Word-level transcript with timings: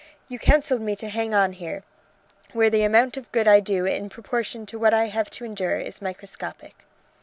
You 0.29 0.39
counselled 0.39 0.81
me 0.81 0.95
to 0.95 1.09
hang 1.09 1.35
on 1.35 1.51
here, 1.51 1.83
where 2.53 2.71
the 2.71 2.81
amount 2.81 3.17
of 3.17 3.31
good 3.31 3.47
I 3.47 3.59
do 3.59 3.85
in 3.85 4.09
proportion 4.09 4.65
to 4.65 4.79
what 4.79 4.95
I 4.95 5.05
have 5.09 5.29
to 5.29 5.45
endure 5.45 5.77
is 5.79 6.01
microscopic." 6.01 6.73